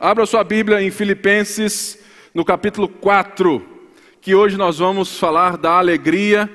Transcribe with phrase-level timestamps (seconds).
[0.00, 1.98] Abra sua Bíblia em Filipenses,
[2.32, 3.88] no capítulo 4,
[4.20, 6.48] que hoje nós vamos falar da alegria,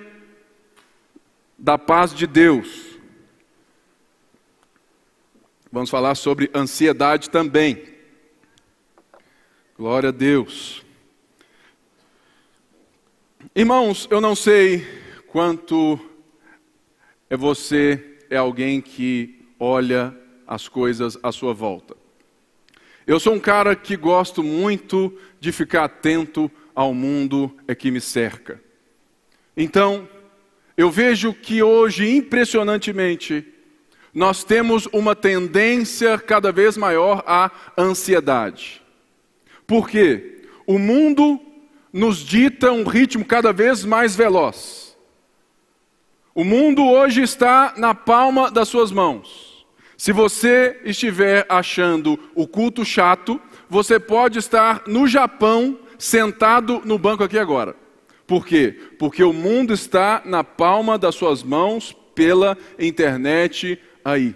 [1.59, 2.97] da paz de Deus.
[5.69, 7.83] Vamos falar sobre ansiedade também.
[9.77, 10.81] Glória a Deus.
[13.53, 14.87] Irmãos, eu não sei
[15.27, 15.99] quanto
[17.29, 20.17] é você é alguém que olha
[20.47, 22.02] as coisas à sua volta.
[23.05, 27.99] Eu sou um cara que gosto muito de ficar atento ao mundo é que me
[27.99, 28.61] cerca.
[29.55, 30.07] Então,
[30.75, 33.45] eu vejo que hoje, impressionantemente,
[34.13, 38.81] nós temos uma tendência cada vez maior à ansiedade.
[39.67, 40.45] Por quê?
[40.65, 41.39] O mundo
[41.91, 44.97] nos dita um ritmo cada vez mais veloz.
[46.33, 49.52] O mundo hoje está na palma das suas mãos.
[49.97, 53.39] Se você estiver achando o culto chato,
[53.69, 57.75] você pode estar no Japão sentado no banco aqui agora.
[58.25, 58.77] Por quê?
[58.97, 64.35] Porque o mundo está na palma das suas mãos pela internet aí.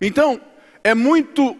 [0.00, 0.40] Então,
[0.82, 1.56] é muito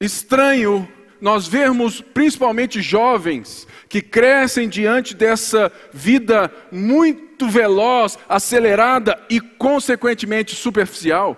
[0.00, 0.88] estranho
[1.20, 11.36] nós vermos principalmente jovens que crescem diante dessa vida muito veloz, acelerada e consequentemente superficial.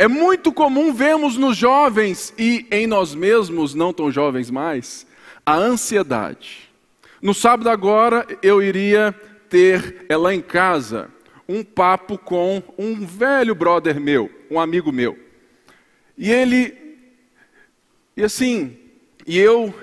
[0.00, 5.06] É muito comum vermos nos jovens e em nós mesmos, não tão jovens mais,
[5.44, 6.70] a ansiedade.
[7.20, 9.14] No sábado agora eu iria
[9.50, 11.10] ter é lá em casa
[11.46, 15.18] um papo com um velho brother meu, um amigo meu.
[16.16, 16.74] E ele
[18.16, 18.78] e assim,
[19.26, 19.74] e eu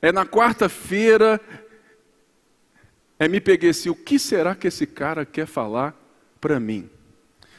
[0.00, 1.40] é na quarta-feira
[3.18, 5.96] é me peguei assim, o que será que esse cara quer falar
[6.40, 6.88] para mim?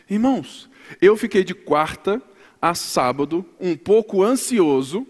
[0.10, 0.70] Irmãos,
[1.02, 2.22] eu fiquei de quarta
[2.62, 5.06] a sábado um pouco ansioso,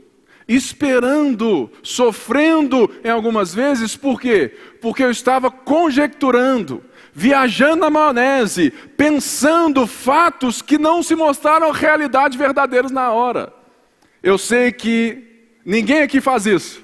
[0.48, 4.54] esperando, sofrendo em algumas vezes, por quê?
[4.82, 12.92] Porque eu estava conjecturando, viajando na maionese, pensando fatos que não se mostraram realidade verdadeiros
[12.92, 13.54] na hora.
[14.22, 16.84] Eu sei que ninguém aqui faz isso.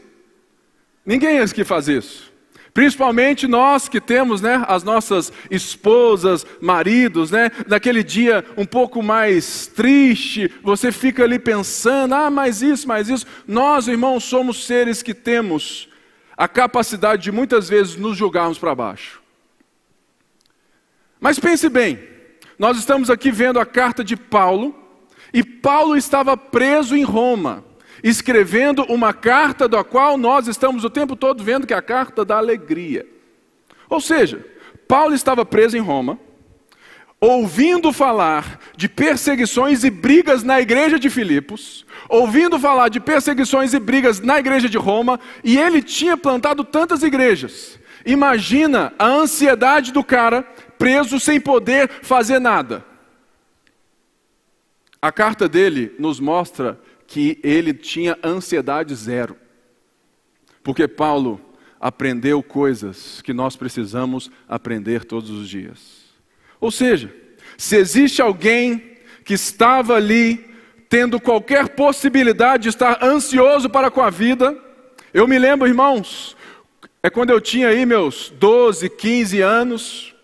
[1.05, 2.28] Ninguém aqui faz isso.
[2.73, 9.67] Principalmente nós que temos né, as nossas esposas, maridos, né, naquele dia um pouco mais
[9.67, 13.25] triste, você fica ali pensando, ah, mais isso, mais isso.
[13.47, 15.89] Nós, irmãos, somos seres que temos
[16.37, 19.21] a capacidade de muitas vezes nos julgarmos para baixo.
[21.19, 21.99] Mas pense bem,
[22.57, 24.75] nós estamos aqui vendo a carta de Paulo,
[25.33, 27.68] e Paulo estava preso em Roma
[28.03, 32.23] escrevendo uma carta da qual nós estamos o tempo todo vendo que é a carta
[32.23, 33.05] da alegria.
[33.89, 34.45] Ou seja,
[34.87, 36.19] Paulo estava preso em Roma,
[37.19, 43.79] ouvindo falar de perseguições e brigas na igreja de Filipos, ouvindo falar de perseguições e
[43.79, 47.77] brigas na igreja de Roma, e ele tinha plantado tantas igrejas.
[48.05, 50.43] Imagina a ansiedade do cara
[50.77, 52.85] preso sem poder fazer nada.
[55.01, 59.35] A carta dele nos mostra que ele tinha ansiedade zero.
[60.63, 61.41] Porque Paulo
[61.81, 66.03] aprendeu coisas que nós precisamos aprender todos os dias.
[66.61, 67.11] Ou seja,
[67.57, 70.53] se existe alguém que estava ali
[70.87, 74.55] tendo qualquer possibilidade de estar ansioso para com a vida,
[75.11, 76.37] eu me lembro, irmãos,
[77.01, 80.15] é quando eu tinha aí meus 12, 15 anos,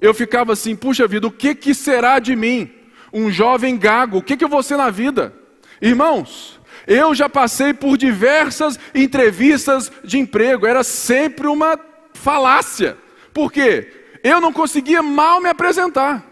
[0.00, 2.72] eu ficava assim, puxa vida, o que, que será de mim?
[3.12, 5.37] Um jovem gago, o que, que eu vou ser na vida?
[5.80, 11.78] Irmãos, eu já passei por diversas entrevistas de emprego, era sempre uma
[12.14, 12.96] falácia.
[13.32, 13.92] Por quê?
[14.22, 16.26] Eu não conseguia mal me apresentar.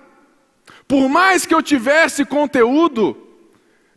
[0.88, 3.16] Por mais que eu tivesse conteúdo,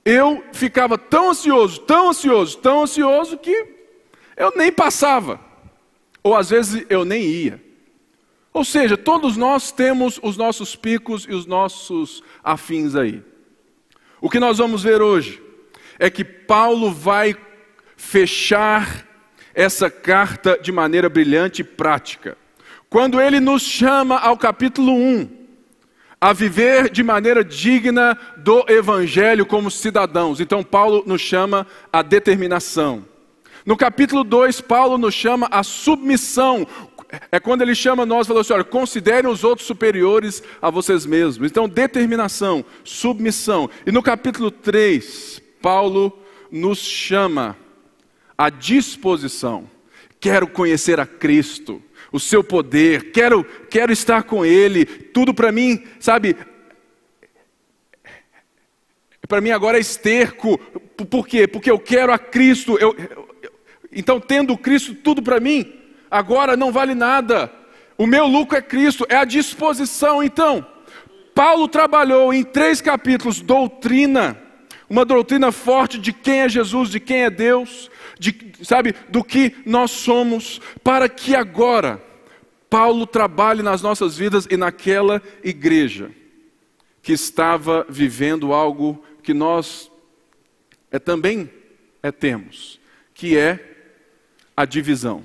[0.04, 3.68] eu ficava tão ansioso, tão ansioso, tão ansioso que
[4.36, 5.40] eu nem passava.
[6.24, 7.64] Ou às vezes eu nem ia.
[8.54, 13.24] Ou seja, todos nós temos os nossos picos e os nossos afins aí.
[14.22, 15.42] O que nós vamos ver hoje
[15.98, 17.36] é que Paulo vai
[17.96, 19.06] fechar
[19.54, 22.38] essa carta de maneira brilhante e prática.
[22.90, 25.40] Quando ele nos chama ao capítulo 1,
[26.20, 30.42] a viver de maneira digna do Evangelho como cidadãos.
[30.42, 33.06] Então, Paulo nos chama a determinação.
[33.66, 36.68] No capítulo 2, Paulo nos chama a submissão,
[37.32, 41.06] é quando ele chama nós e fala assim: olha, considerem os outros superiores a vocês
[41.06, 41.50] mesmos.
[41.50, 43.70] Então, determinação, submissão.
[43.86, 46.18] E no capítulo 3, Paulo
[46.52, 47.58] nos chama
[48.38, 49.70] à disposição.
[50.20, 54.86] Quero conhecer a Cristo, o seu poder, quero, quero estar com Ele.
[54.86, 56.36] Tudo para mim, sabe,
[59.28, 60.58] para mim agora é esterco,
[61.10, 61.48] Por quê?
[61.48, 62.78] Porque eu quero a Cristo.
[62.78, 63.30] Eu, eu,
[63.92, 65.79] então, tendo Cristo tudo para mim,
[66.10, 67.52] agora não vale nada.
[67.98, 70.24] O meu lucro é Cristo, é a disposição.
[70.24, 70.66] Então,
[71.34, 74.38] Paulo trabalhou em três capítulos doutrina,
[74.90, 77.90] uma doutrina forte de quem é Jesus, de quem é Deus,
[78.20, 82.02] de, sabe, do que nós somos, para que agora
[82.70, 86.12] Paulo trabalhe nas nossas vidas e naquela igreja
[87.02, 89.92] que estava vivendo algo que nós
[90.92, 91.50] é, também
[92.04, 92.80] é, temos,
[93.14, 93.60] que é
[94.56, 95.24] a divisão.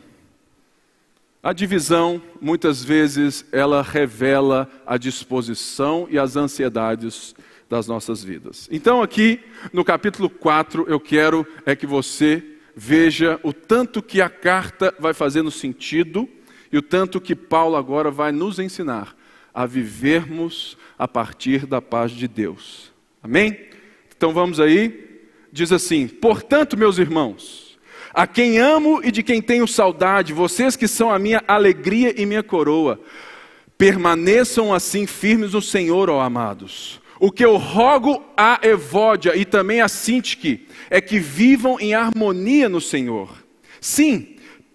[1.44, 7.34] A divisão, muitas vezes, ela revela a disposição e as ansiedades
[7.68, 8.66] das nossas vidas.
[8.72, 12.42] Então, aqui no capítulo 4, eu quero é que você
[12.74, 16.26] veja o tanto que a carta vai fazendo sentido
[16.72, 19.14] e o tanto que Paulo agora vai nos ensinar
[19.52, 22.90] a vivermos a partir da paz de Deus.
[23.22, 23.68] Amém?
[24.16, 25.20] Então vamos aí.
[25.52, 27.63] Diz assim: Portanto, meus irmãos,
[28.14, 32.24] a quem amo e de quem tenho saudade, vocês que são a minha alegria e
[32.24, 33.00] minha coroa,
[33.76, 37.00] permaneçam assim firmes no Senhor, ó amados.
[37.18, 42.68] O que eu rogo a Evódia e também a Sintique é que vivam em harmonia
[42.68, 43.30] no Senhor.
[43.80, 44.34] Sim,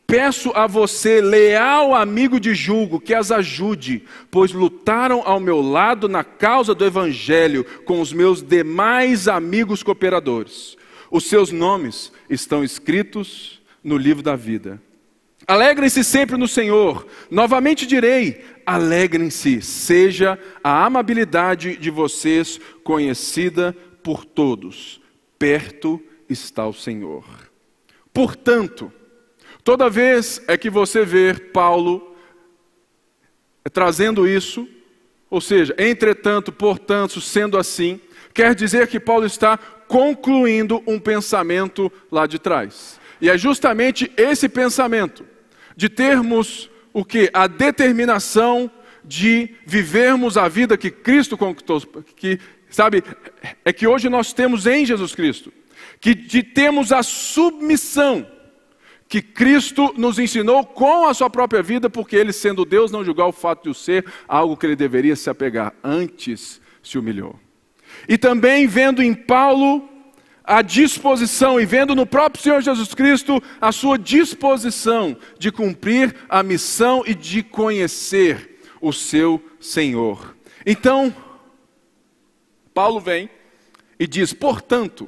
[0.09, 6.09] Peço a você, leal amigo de julgo, que as ajude, pois lutaram ao meu lado
[6.09, 10.78] na causa do Evangelho com os meus demais amigos cooperadores.
[11.11, 14.81] Os seus nomes estão escritos no livro da vida.
[15.47, 17.07] Alegrem-se sempre no Senhor.
[17.29, 25.01] Novamente direi: alegrem-se, seja a amabilidade de vocês conhecida por todos.
[25.37, 27.25] Perto está o Senhor.
[28.13, 28.91] Portanto,
[29.69, 32.15] Toda vez é que você vê Paulo
[33.71, 34.67] trazendo isso,
[35.29, 38.01] ou seja, entretanto, portanto, sendo assim,
[38.33, 39.59] quer dizer que Paulo está
[39.89, 42.99] concluindo um pensamento lá de trás.
[43.19, 45.25] E é justamente esse pensamento
[45.75, 48.71] de termos o que a determinação
[49.03, 51.81] de vivermos a vida que Cristo conquistou,
[52.15, 52.39] que
[52.69, 53.03] sabe,
[53.65, 55.51] é que hoje nós temos em Jesus Cristo,
[55.99, 58.27] que de temos a submissão
[59.07, 63.27] que Cristo nos ensinou com a sua própria vida, porque ele, sendo Deus, não julgou
[63.29, 67.39] o fato de o ser algo que ele deveria se apegar, antes se humilhou.
[68.09, 69.87] E também vendo em Paulo
[70.43, 76.41] a disposição e vendo no próprio Senhor Jesus Cristo a sua disposição de cumprir a
[76.41, 80.35] missão e de conhecer o seu Senhor.
[80.65, 81.15] Então,
[82.73, 83.29] Paulo vem
[83.99, 85.07] e diz: portanto,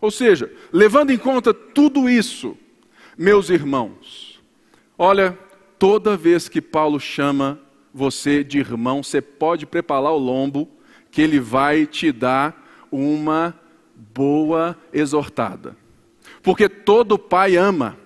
[0.00, 2.56] ou seja, levando em conta tudo isso,
[3.16, 4.40] meus irmãos,
[4.96, 5.36] olha,
[5.76, 7.60] toda vez que Paulo chama
[7.92, 10.77] você de irmão, você pode preparar o lombo,
[11.18, 13.52] que ele vai te dar uma
[14.14, 15.76] boa exortada.
[16.44, 17.98] Porque todo pai ama,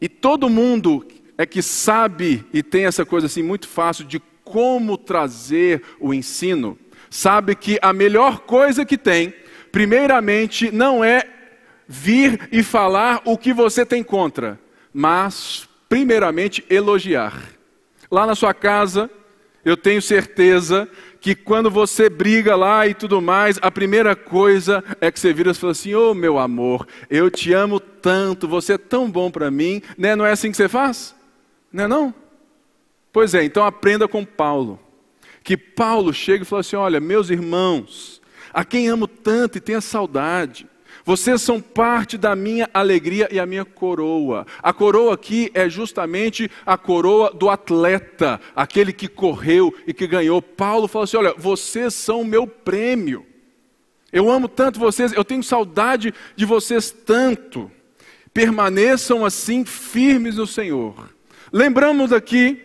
[0.00, 1.06] e todo mundo
[1.36, 6.78] é que sabe e tem essa coisa assim muito fácil de como trazer o ensino,
[7.10, 9.34] sabe que a melhor coisa que tem,
[9.70, 11.24] primeiramente, não é
[11.86, 14.58] vir e falar o que você tem contra,
[14.94, 17.34] mas, primeiramente, elogiar.
[18.10, 19.10] Lá na sua casa,
[19.62, 20.88] eu tenho certeza
[21.20, 25.50] que quando você briga lá e tudo mais, a primeira coisa é que você vira
[25.50, 29.30] e fala assim: Ô oh, meu amor, eu te amo tanto, você é tão bom
[29.30, 30.16] para mim, né?
[30.16, 31.14] Não é assim que você faz?
[31.70, 32.14] Não é não?
[33.12, 34.80] Pois é, então aprenda com Paulo.
[35.42, 38.22] Que Paulo chega e fala assim: Olha, meus irmãos,
[38.52, 40.66] a quem amo tanto e tenho saudade,
[41.04, 44.46] vocês são parte da minha alegria e a minha coroa.
[44.62, 50.42] A coroa aqui é justamente a coroa do atleta, aquele que correu e que ganhou.
[50.42, 53.26] Paulo fala assim: olha, vocês são meu prêmio.
[54.12, 57.70] Eu amo tanto vocês, eu tenho saudade de vocês tanto.
[58.34, 61.10] Permaneçam assim firmes no Senhor.
[61.52, 62.60] Lembramos aqui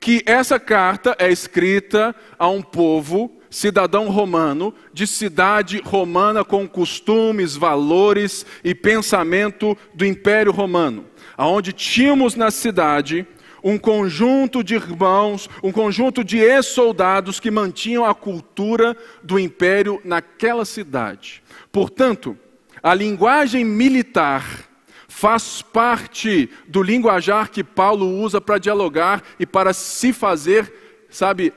[0.00, 7.56] que essa carta é escrita a um povo cidadão romano, de cidade romana com costumes,
[7.56, 11.04] valores e pensamento do Império Romano,
[11.36, 13.26] aonde tínhamos na cidade
[13.62, 20.64] um conjunto de irmãos, um conjunto de ex-soldados que mantinham a cultura do império naquela
[20.64, 21.42] cidade.
[21.70, 22.38] Portanto,
[22.82, 24.70] a linguagem militar
[25.08, 30.72] faz parte do linguajar que Paulo usa para dialogar e para se fazer,
[31.10, 31.52] sabe,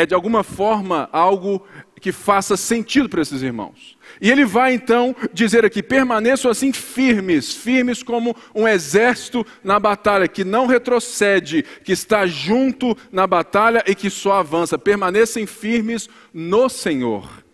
[0.00, 1.62] é de alguma forma algo
[2.00, 3.98] que faça sentido para esses irmãos.
[4.18, 10.26] E ele vai então dizer aqui: permaneçam assim firmes, firmes como um exército na batalha,
[10.26, 14.78] que não retrocede, que está junto na batalha e que só avança.
[14.78, 17.44] Permanecem firmes no Senhor.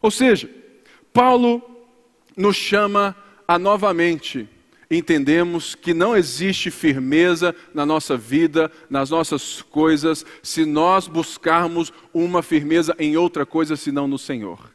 [0.00, 0.50] Ou seja,
[1.12, 1.62] Paulo
[2.36, 3.14] nos chama
[3.46, 4.48] a novamente
[4.96, 12.42] entendemos que não existe firmeza na nossa vida, nas nossas coisas, se nós buscarmos uma
[12.42, 14.70] firmeza em outra coisa senão no Senhor.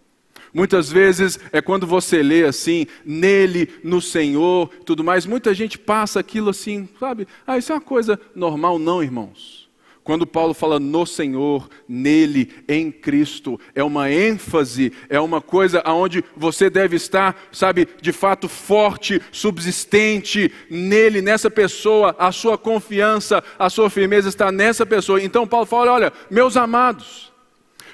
[0.53, 6.19] Muitas vezes é quando você lê assim, nele, no Senhor, tudo mais, muita gente passa
[6.19, 7.27] aquilo assim, sabe?
[7.45, 9.66] Ah, isso é uma coisa normal, não, irmãos.
[10.07, 16.23] Quando Paulo fala no Senhor, nele, em Cristo, é uma ênfase, é uma coisa aonde
[16.33, 23.69] você deve estar, sabe, de fato forte, subsistente nele, nessa pessoa, a sua confiança, a
[23.69, 25.21] sua firmeza está nessa pessoa.
[25.21, 27.33] Então Paulo fala: olha, meus amados,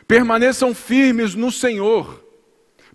[0.08, 2.23] permaneçam firmes no Senhor.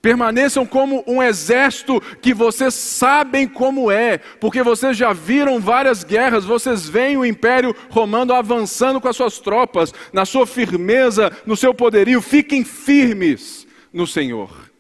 [0.01, 6.45] Permaneçam como um exército que vocês sabem como é, porque vocês já viram várias guerras,
[6.45, 11.75] vocês veem o Império Romano avançando com as suas tropas, na sua firmeza, no seu
[11.75, 14.71] poderio, fiquem firmes no Senhor.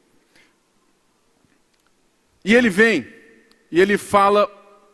[2.44, 3.06] E ele vem,
[3.70, 4.48] e ele fala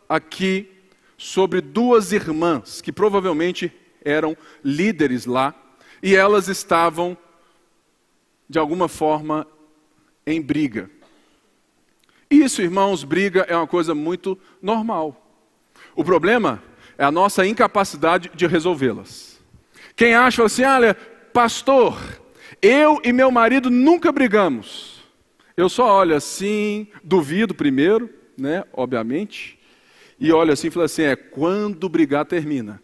[0.09, 0.71] aqui
[1.19, 3.73] sobre duas irmãs, que provavelmente
[4.04, 5.54] eram líderes lá,
[6.02, 7.16] e elas estavam,
[8.49, 9.47] de alguma forma,
[10.26, 10.90] em briga.
[12.31, 15.21] Isso, irmãos, briga é uma coisa muito normal.
[15.95, 16.62] O problema
[16.99, 19.40] é a nossa incapacidade de resolvê-las.
[19.95, 20.95] Quem acha assim, olha,
[21.33, 21.99] pastor,
[22.61, 25.04] eu e meu marido nunca brigamos.
[25.57, 29.59] Eu só olho assim, duvido primeiro, né, obviamente,
[30.19, 32.83] e olho assim e falo assim, é quando brigar termina.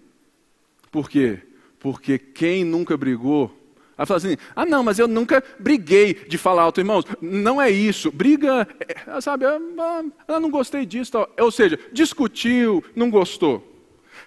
[0.91, 1.41] Por quê?
[1.79, 3.57] Porque quem nunca brigou
[4.01, 7.05] Aí fala assim: ah, não, mas eu nunca briguei de falar alto, irmãos.
[7.21, 8.11] Não é isso.
[8.11, 9.61] Briga, é, sabe, eu,
[10.27, 11.13] eu não gostei disso.
[11.13, 11.31] Tal.
[11.39, 13.63] Ou seja, discutiu, não gostou.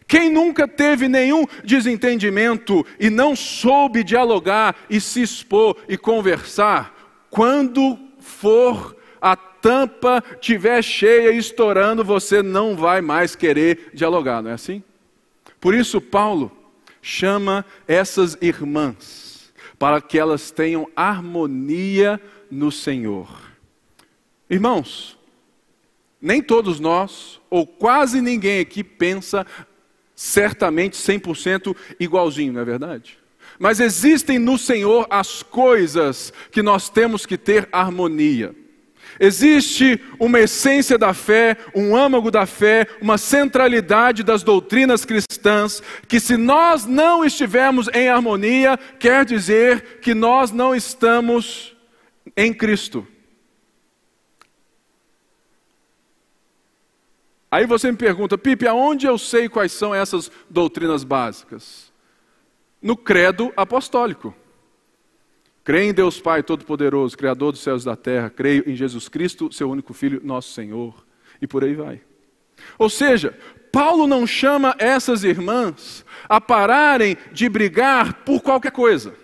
[0.08, 6.96] Quem nunca teve nenhum desentendimento e não soube dialogar e se expor e conversar,
[7.32, 14.52] quando for a tampa estiver cheia e estourando, você não vai mais querer dialogar, não
[14.52, 14.84] é assim?
[15.60, 16.52] Por isso, Paulo
[17.02, 19.33] chama essas irmãs
[19.84, 22.18] para que elas tenham harmonia
[22.50, 23.28] no Senhor.
[24.50, 25.20] Irmãos,
[26.22, 29.46] nem todos nós, ou quase ninguém aqui, pensa
[30.16, 33.18] certamente 100% igualzinho, não é verdade?
[33.60, 38.56] Mas existem no Senhor as coisas que nós temos que ter harmonia.
[39.20, 46.20] Existe uma essência da fé, um âmago da fé, uma centralidade das doutrinas cristãs, que
[46.20, 51.76] se nós não estivermos em harmonia, quer dizer que nós não estamos
[52.36, 53.08] em Cristo.
[57.52, 61.94] Aí você me pergunta, Pipe, aonde eu sei quais são essas doutrinas básicas?
[62.82, 64.34] No credo apostólico.
[65.64, 68.30] Creio em Deus Pai Todo-Poderoso, Criador dos céus e da terra.
[68.30, 71.06] Creio em Jesus Cristo, seu único Filho, nosso Senhor.
[71.42, 72.02] E por aí vai.
[72.78, 73.38] Ou seja,
[73.72, 79.16] Paulo não chama essas irmãs a pararem de brigar por qualquer coisa.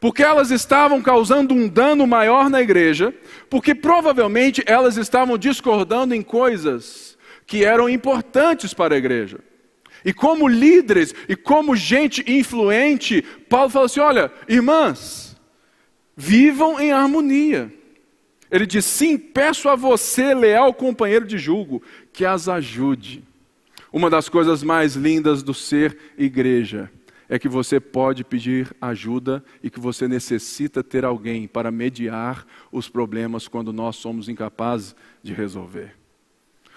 [0.00, 3.12] Porque elas estavam causando um dano maior na igreja,
[3.50, 9.40] porque provavelmente elas estavam discordando em coisas que eram importantes para a igreja.
[10.04, 15.27] E como líderes e como gente influente, Paulo fala assim: olha, irmãs,
[16.20, 17.72] Vivam em harmonia.
[18.50, 21.80] Ele diz: sim, peço a você, leal companheiro de julgo,
[22.12, 23.22] que as ajude.
[23.92, 26.90] Uma das coisas mais lindas do ser igreja
[27.28, 32.88] é que você pode pedir ajuda e que você necessita ter alguém para mediar os
[32.88, 35.94] problemas quando nós somos incapazes de resolver.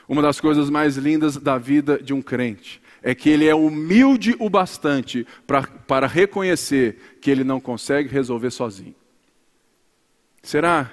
[0.07, 4.35] Uma das coisas mais lindas da vida de um crente é que ele é humilde
[4.37, 9.01] o bastante para, para reconhecer que ele não consegue resolver sozinho.
[10.41, 10.91] Será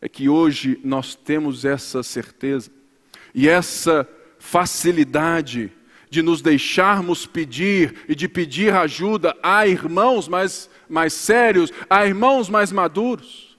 [0.00, 2.70] é que hoje nós temos essa certeza
[3.34, 4.08] e essa
[4.38, 5.72] facilidade
[6.08, 12.48] de nos deixarmos pedir e de pedir ajuda a irmãos mais, mais sérios, a irmãos
[12.48, 13.58] mais maduros?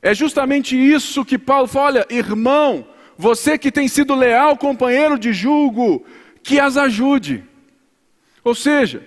[0.00, 5.32] É justamente isso que Paulo fala: olha, irmão, você que tem sido leal companheiro de
[5.32, 6.04] julgo,
[6.42, 7.42] que as ajude.
[8.42, 9.06] Ou seja,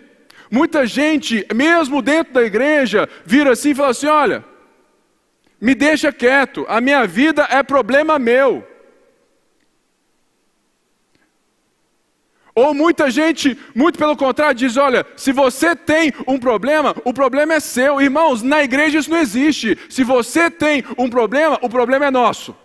[0.50, 4.46] Muita gente, mesmo dentro da igreja, vira assim e fala assim: olha,
[5.60, 8.66] me deixa quieto, a minha vida é problema meu.
[12.56, 17.54] Ou muita gente, muito pelo contrário, diz: olha, se você tem um problema, o problema
[17.54, 18.02] é seu.
[18.02, 19.78] Irmãos, na igreja isso não existe.
[19.90, 22.56] Se você tem um problema, o problema é nosso.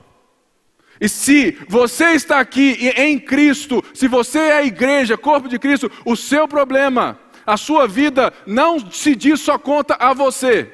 [0.99, 5.91] E se você está aqui em Cristo, se você é a igreja, corpo de Cristo,
[6.05, 10.71] o seu problema a sua vida não se diz só conta a você.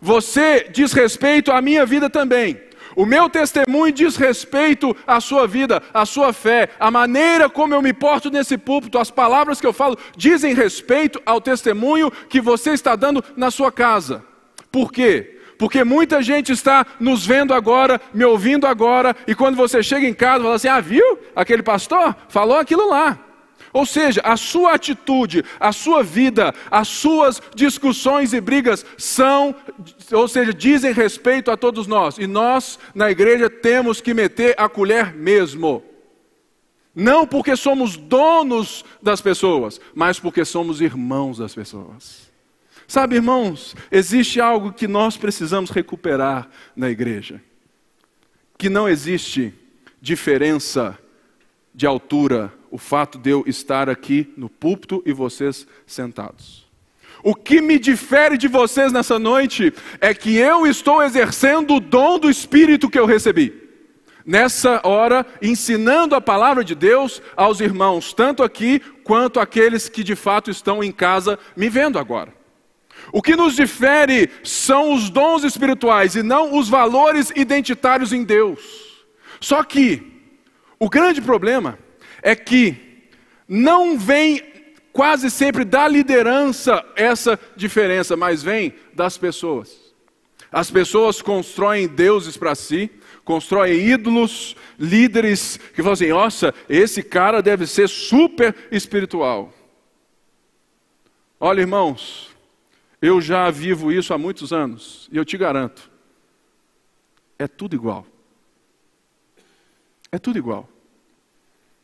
[0.00, 2.60] Você diz respeito à minha vida também.
[2.94, 7.82] O meu testemunho diz respeito à sua vida, à sua fé, a maneira como eu
[7.82, 12.70] me porto nesse púlpito, as palavras que eu falo dizem respeito ao testemunho que você
[12.70, 14.24] está dando na sua casa.
[14.72, 15.38] Por quê?
[15.58, 20.14] Porque muita gente está nos vendo agora, me ouvindo agora, e quando você chega em
[20.14, 21.18] casa, fala assim: ah, viu?
[21.34, 23.18] Aquele pastor falou aquilo lá.
[23.72, 29.54] Ou seja, a sua atitude, a sua vida, as suas discussões e brigas são,
[30.12, 32.18] ou seja, dizem respeito a todos nós.
[32.18, 35.82] E nós, na igreja, temos que meter a colher mesmo.
[36.94, 42.26] Não porque somos donos das pessoas, mas porque somos irmãos das pessoas.
[42.88, 47.42] Sabe, irmãos, existe algo que nós precisamos recuperar na igreja:
[48.56, 49.52] que não existe
[50.00, 50.98] diferença
[51.74, 56.66] de altura o fato de eu estar aqui no púlpito e vocês sentados.
[57.22, 62.18] O que me difere de vocês nessa noite é que eu estou exercendo o dom
[62.18, 63.64] do Espírito que eu recebi.
[64.24, 70.16] Nessa hora, ensinando a palavra de Deus aos irmãos, tanto aqui quanto aqueles que de
[70.16, 72.34] fato estão em casa me vendo agora.
[73.12, 79.06] O que nos difere são os dons espirituais e não os valores identitários em Deus.
[79.40, 80.12] Só que
[80.78, 81.78] o grande problema
[82.26, 83.06] é que
[83.46, 84.42] não vem
[84.92, 89.94] quase sempre da liderança essa diferença, mas vem das pessoas.
[90.50, 92.90] As pessoas constroem deuses para si,
[93.24, 99.54] constroem ídolos, líderes que falam assim: nossa, esse cara deve ser super espiritual.
[101.38, 102.30] Olha, irmãos,
[103.00, 105.88] eu já vivo isso há muitos anos e eu te garanto,
[107.38, 108.04] é tudo igual.
[110.10, 110.68] É tudo igual.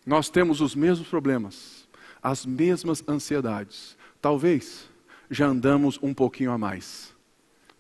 [0.04, 1.88] Nós temos os mesmos problemas,
[2.22, 3.96] as mesmas ansiedades.
[4.20, 4.88] Talvez
[5.30, 7.14] já andamos um pouquinho a mais,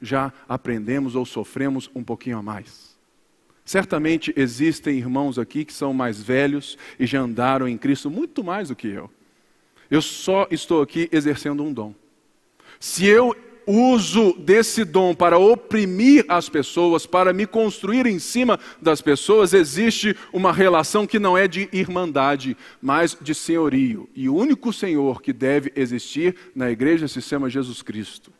[0.00, 2.92] já aprendemos ou sofremos um pouquinho a mais.
[3.64, 8.68] Certamente existem irmãos aqui que são mais velhos e já andaram em Cristo muito mais
[8.68, 9.10] do que eu.
[9.90, 11.94] Eu só estou aqui exercendo um dom.
[12.80, 19.00] Se eu uso desse dom para oprimir as pessoas, para me construir em cima das
[19.00, 24.08] pessoas, existe uma relação que não é de irmandade, mas de senhorio.
[24.14, 28.32] E o único senhor que deve existir na igreja se chama Jesus Cristo.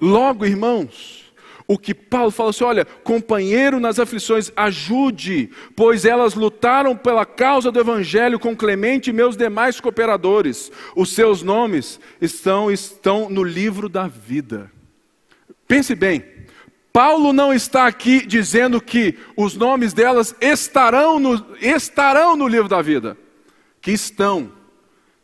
[0.00, 1.21] Logo, irmãos,
[1.66, 7.70] o que Paulo fala assim: olha, companheiro nas aflições, ajude, pois elas lutaram pela causa
[7.70, 10.70] do Evangelho com Clemente e meus demais cooperadores.
[10.96, 14.70] Os seus nomes estão, estão no livro da vida.
[15.66, 16.24] Pense bem,
[16.92, 22.82] Paulo não está aqui dizendo que os nomes delas estarão no, estarão no livro da
[22.82, 23.16] vida,
[23.80, 24.52] que estão.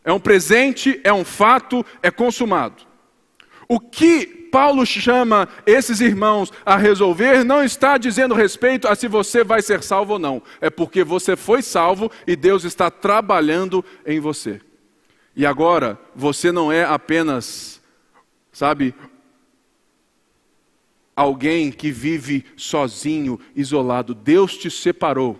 [0.03, 2.87] É um presente, é um fato, é consumado.
[3.69, 9.45] O que Paulo chama esses irmãos a resolver não está dizendo respeito a se você
[9.45, 10.43] vai ser salvo ou não.
[10.61, 14.61] É porque você foi salvo e Deus está trabalhando em você.
[15.35, 17.81] E agora, você não é apenas,
[18.53, 18.95] sabe,
[21.15, 24.15] alguém que vive sozinho, isolado.
[24.15, 25.39] Deus te separou.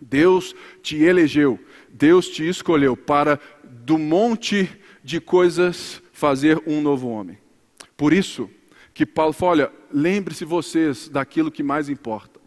[0.00, 1.58] Deus te elegeu.
[1.88, 4.70] Deus te escolheu para, do monte
[5.02, 7.38] de coisas, fazer um novo homem.
[7.98, 8.48] Por isso
[8.94, 12.40] que Paulo fala: olha, lembre-se vocês daquilo que mais importa.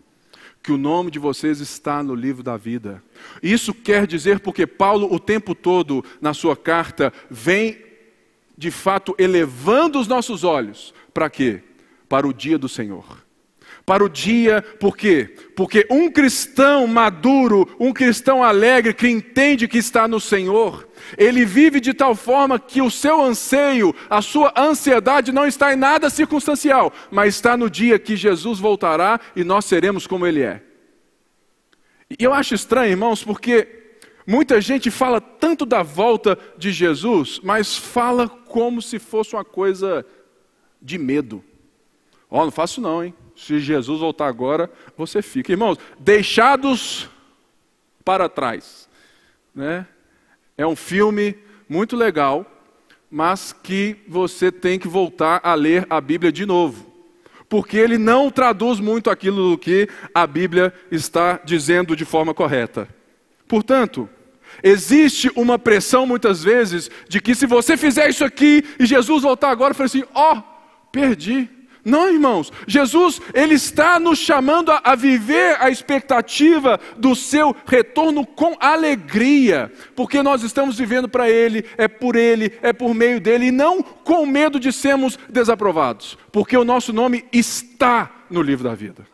[0.63, 3.03] Que o nome de vocês está no livro da vida.
[3.43, 7.77] Isso quer dizer porque Paulo, o tempo todo, na sua carta, vem
[8.57, 10.93] de fato elevando os nossos olhos.
[11.13, 11.61] Para quê?
[12.07, 13.21] Para o dia do Senhor
[13.85, 15.35] para o dia, por quê?
[15.55, 21.79] Porque um cristão maduro, um cristão alegre, que entende que está no Senhor, ele vive
[21.79, 26.93] de tal forma que o seu anseio, a sua ansiedade não está em nada circunstancial,
[27.09, 30.61] mas está no dia que Jesus voltará e nós seremos como Ele é.
[32.09, 33.95] E eu acho estranho, irmãos, porque
[34.27, 40.05] muita gente fala tanto da volta de Jesus, mas fala como se fosse uma coisa
[40.81, 41.43] de medo.
[42.29, 43.13] Ó, oh, não faço não, hein?
[43.41, 45.51] Se Jesus voltar agora, você fica.
[45.51, 47.09] Irmãos, deixados
[48.05, 48.87] para trás.
[49.53, 49.87] Né?
[50.55, 51.35] É um filme
[51.67, 52.45] muito legal,
[53.09, 56.85] mas que você tem que voltar a ler a Bíblia de novo.
[57.49, 62.87] Porque ele não traduz muito aquilo que a Bíblia está dizendo de forma correta.
[63.47, 64.07] Portanto,
[64.61, 69.49] existe uma pressão muitas vezes de que se você fizer isso aqui e Jesus voltar
[69.49, 70.43] agora, fala assim: ó, oh,
[70.91, 71.49] perdi.
[71.83, 78.25] Não, irmãos, Jesus, Ele está nos chamando a, a, viver a expectativa do seu retorno
[78.25, 83.47] com alegria, porque nós estamos vivendo para Ele, é por Ele, é por meio dEle,
[83.47, 88.75] e não com medo de sermos desaprovados, porque o nosso nome está no livro da
[88.75, 89.05] vida.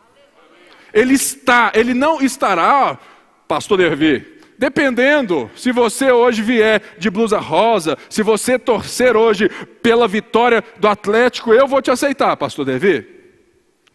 [0.92, 2.98] Ele está, ele não estará,
[3.46, 9.48] pastor Dervi, Dependendo, se você hoje vier de blusa rosa, se você torcer hoje
[9.80, 13.06] pela vitória do Atlético, eu vou te aceitar, pastor Devi.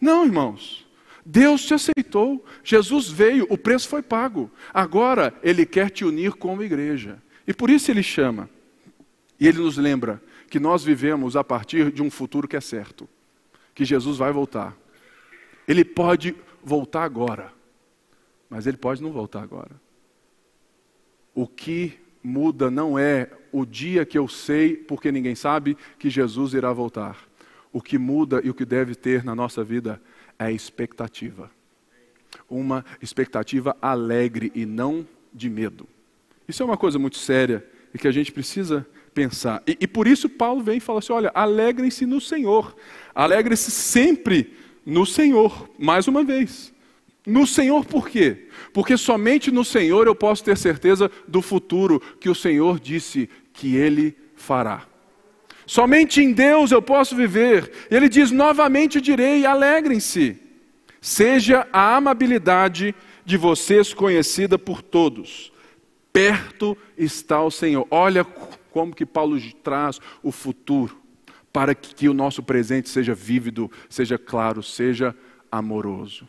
[0.00, 0.86] Não, irmãos.
[1.24, 2.42] Deus te aceitou.
[2.62, 4.50] Jesus veio, o preço foi pago.
[4.72, 7.22] Agora ele quer te unir como igreja.
[7.46, 8.48] E por isso ele chama.
[9.38, 13.06] E ele nos lembra que nós vivemos a partir de um futuro que é certo,
[13.74, 14.74] que Jesus vai voltar.
[15.68, 17.52] Ele pode voltar agora,
[18.48, 19.83] mas ele pode não voltar agora.
[21.34, 26.54] O que muda não é o dia que eu sei, porque ninguém sabe, que Jesus
[26.54, 27.18] irá voltar.
[27.72, 30.00] O que muda e o que deve ter na nossa vida
[30.38, 31.50] é expectativa.
[32.48, 35.86] Uma expectativa alegre e não de medo.
[36.48, 39.62] Isso é uma coisa muito séria e que a gente precisa pensar.
[39.66, 42.76] E, e por isso Paulo vem e fala assim: olha, alegrem-se no Senhor.
[43.14, 44.52] Alegrem-se sempre
[44.84, 45.70] no Senhor.
[45.78, 46.73] Mais uma vez.
[47.26, 48.48] No Senhor por quê?
[48.72, 53.76] Porque somente no Senhor eu posso ter certeza do futuro que o Senhor disse que
[53.76, 54.86] Ele fará.
[55.66, 57.70] Somente em Deus eu posso viver.
[57.90, 60.38] Ele diz: novamente direi: alegrem-se.
[61.00, 65.52] Seja a amabilidade de vocês conhecida por todos.
[66.12, 67.86] Perto está o Senhor.
[67.90, 71.00] Olha como que Paulo traz o futuro
[71.52, 75.14] para que o nosso presente seja vívido, seja claro, seja
[75.50, 76.28] amoroso.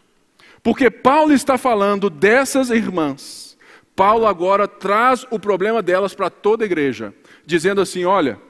[0.65, 3.55] Porque Paulo está falando dessas irmãs.
[3.95, 7.13] Paulo agora traz o problema delas para toda a igreja,
[7.45, 8.41] dizendo assim: olha,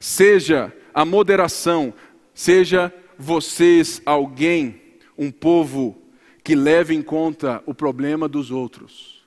[0.00, 1.94] seja a moderação,
[2.34, 4.82] seja vocês alguém,
[5.16, 6.02] um povo
[6.42, 9.24] que leve em conta o problema dos outros.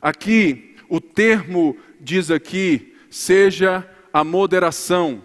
[0.00, 5.24] Aqui, o termo diz aqui, seja a moderação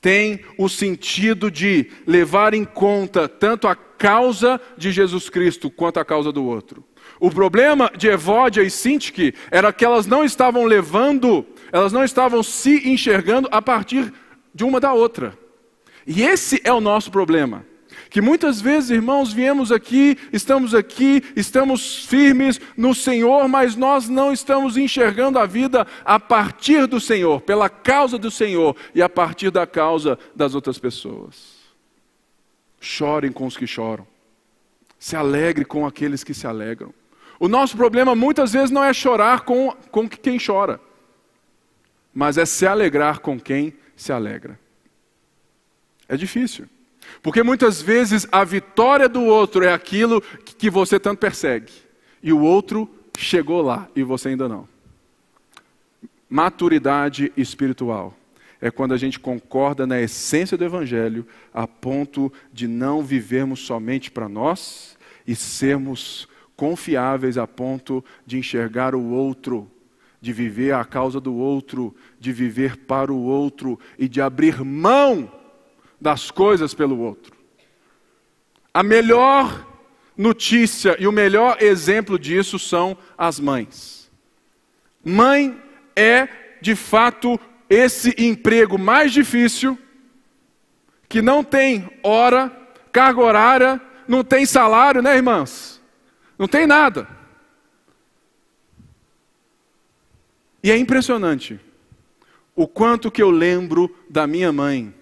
[0.00, 6.04] tem o sentido de levar em conta tanto a causa de Jesus Cristo quanto a
[6.04, 6.84] causa do outro.
[7.18, 12.42] O problema de Evódia e Sintique era que elas não estavam levando, elas não estavam
[12.42, 14.12] se enxergando a partir
[14.54, 15.36] de uma da outra.
[16.06, 17.64] E esse é o nosso problema.
[18.16, 24.32] Que muitas vezes, irmãos, viemos aqui, estamos aqui, estamos firmes no Senhor, mas nós não
[24.32, 29.50] estamos enxergando a vida a partir do Senhor, pela causa do Senhor e a partir
[29.50, 31.56] da causa das outras pessoas.
[32.80, 34.06] Chorem com os que choram,
[34.98, 36.94] se alegre com aqueles que se alegram.
[37.38, 40.80] O nosso problema muitas vezes não é chorar com, com quem chora,
[42.14, 44.58] mas é se alegrar com quem se alegra.
[46.08, 46.66] É difícil.
[47.22, 51.72] Porque muitas vezes a vitória do outro é aquilo que você tanto persegue,
[52.22, 54.68] e o outro chegou lá e você ainda não.
[56.28, 58.14] Maturidade espiritual
[58.60, 64.10] é quando a gente concorda na essência do Evangelho, a ponto de não vivermos somente
[64.10, 69.70] para nós e sermos confiáveis a ponto de enxergar o outro,
[70.20, 75.30] de viver a causa do outro, de viver para o outro e de abrir mão
[76.00, 77.36] das coisas pelo outro.
[78.72, 79.66] A melhor
[80.16, 84.10] notícia e o melhor exemplo disso são as mães.
[85.04, 85.60] Mãe
[85.94, 86.28] é,
[86.60, 89.78] de fato, esse emprego mais difícil,
[91.08, 92.50] que não tem hora,
[92.92, 95.80] carga horária, não tem salário, né, irmãs?
[96.38, 97.08] Não tem nada.
[100.62, 101.60] E é impressionante
[102.54, 104.92] o quanto que eu lembro da minha mãe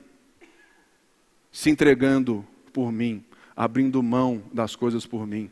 [1.54, 5.48] se entregando por mim, abrindo mão das coisas por mim.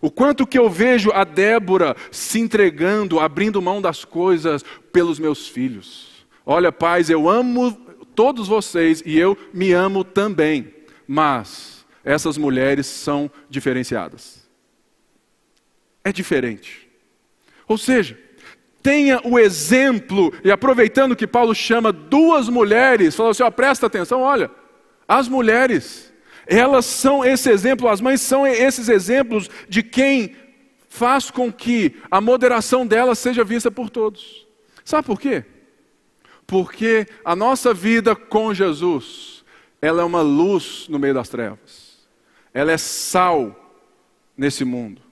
[0.00, 5.46] O quanto que eu vejo a Débora se entregando, abrindo mão das coisas pelos meus
[5.46, 6.26] filhos.
[6.44, 7.72] Olha, pais, eu amo
[8.16, 10.74] todos vocês e eu me amo também,
[11.06, 14.44] mas essas mulheres são diferenciadas.
[16.02, 16.88] É diferente.
[17.68, 18.18] Ou seja,
[18.82, 24.22] tenha o exemplo, e aproveitando que Paulo chama duas mulheres, falou assim: ó, presta atenção,
[24.22, 24.50] olha.
[25.08, 26.12] As mulheres,
[26.46, 30.36] elas são esse exemplo, as mães são esses exemplos de quem
[30.88, 34.46] faz com que a moderação delas seja vista por todos.
[34.84, 35.44] Sabe por quê?
[36.46, 39.44] Porque a nossa vida com Jesus,
[39.82, 42.06] ela é uma luz no meio das trevas.
[42.54, 43.82] Ela é sal
[44.36, 45.02] nesse mundo.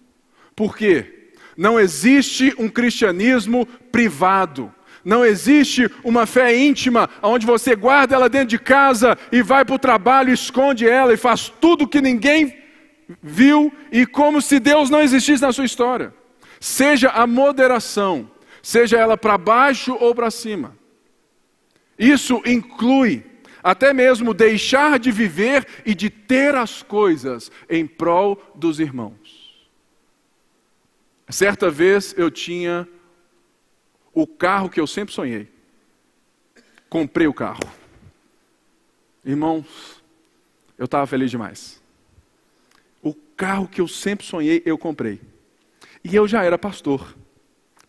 [0.55, 1.33] Por quê?
[1.57, 4.73] Não existe um cristianismo privado.
[5.05, 9.75] Não existe uma fé íntima onde você guarda ela dentro de casa e vai para
[9.75, 12.57] o trabalho, esconde ela e faz tudo que ninguém
[13.23, 16.15] viu e como se Deus não existisse na sua história.
[16.59, 18.31] Seja a moderação,
[18.63, 20.75] seja ela para baixo ou para cima.
[21.99, 23.25] Isso inclui
[23.63, 29.45] até mesmo deixar de viver e de ter as coisas em prol dos irmãos.
[31.29, 32.87] Certa vez eu tinha
[34.15, 35.49] o carro que eu sempre sonhei.
[36.89, 37.65] Comprei o carro.
[39.25, 40.03] Irmãos,
[40.79, 41.83] eu estava feliz demais.
[43.03, 45.21] O carro que eu sempre sonhei, eu comprei.
[46.05, 47.17] E eu já era pastor.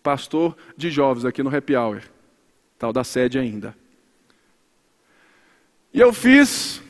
[0.01, 2.01] Pastor de jovens aqui no Happy Hour.
[2.79, 3.75] Tal da sede ainda.
[5.93, 6.81] E eu fiz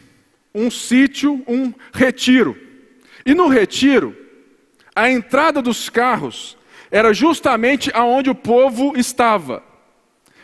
[0.54, 2.58] um sítio, um retiro.
[3.26, 4.15] E no retiro,
[4.95, 6.58] a entrada dos carros
[6.96, 9.62] era justamente aonde o povo estava.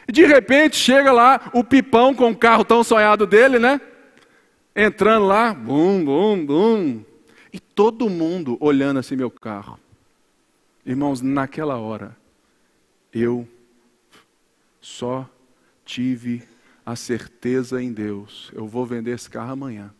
[0.05, 3.79] E de repente chega lá o Pipão com o carro tão sonhado dele, né?
[4.75, 7.03] Entrando lá, bum, bum, bum.
[7.53, 9.79] E todo mundo olhando assim meu carro.
[10.85, 12.17] Irmãos, naquela hora,
[13.13, 13.47] eu
[14.81, 15.29] só
[15.85, 16.43] tive
[16.85, 18.51] a certeza em Deus.
[18.53, 19.93] Eu vou vender esse carro amanhã.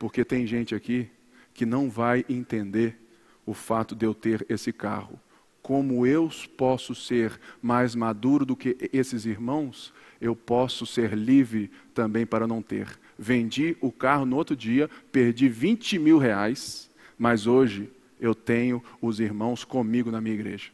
[0.00, 1.08] Porque tem gente aqui
[1.54, 3.00] que não vai entender
[3.46, 5.20] o fato de eu ter esse carro.
[5.66, 12.24] Como eu posso ser mais maduro do que esses irmãos, eu posso ser livre também
[12.24, 12.86] para não ter.
[13.18, 19.18] Vendi o carro no outro dia, perdi 20 mil reais, mas hoje eu tenho os
[19.18, 20.70] irmãos comigo na minha igreja.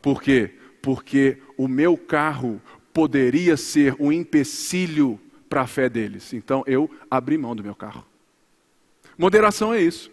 [0.00, 0.54] Por quê?
[0.80, 2.62] Porque o meu carro
[2.94, 6.32] poderia ser um empecilho para a fé deles.
[6.32, 8.06] Então eu abri mão do meu carro.
[9.18, 10.10] Moderação é isso.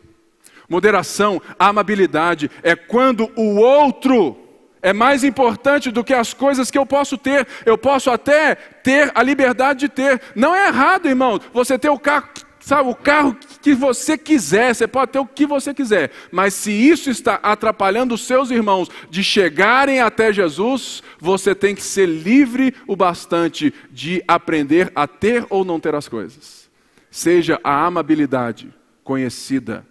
[0.70, 4.38] Moderação, amabilidade é quando o outro
[4.82, 7.48] é mais importante do que as coisas que eu posso ter.
[7.66, 10.22] Eu posso até ter a liberdade de ter.
[10.36, 12.30] Não é errado, irmão, você ter o carro
[12.66, 16.72] Sabe, o carro que você quiser, você pode ter o que você quiser, mas se
[16.72, 22.74] isso está atrapalhando os seus irmãos de chegarem até Jesus, você tem que ser livre
[22.88, 26.68] o bastante de aprender a ter ou não ter as coisas.
[27.12, 28.74] Seja a amabilidade
[29.04, 29.86] conhecida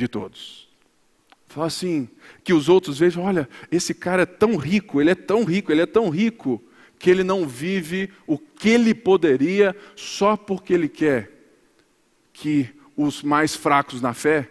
[0.00, 0.68] de todos.
[1.46, 2.08] Fala assim,
[2.42, 5.82] que os outros vejam, olha, esse cara é tão rico, ele é tão rico, ele
[5.82, 6.62] é tão rico,
[6.98, 11.30] que ele não vive o que ele poderia só porque ele quer
[12.32, 14.48] que os mais fracos na fé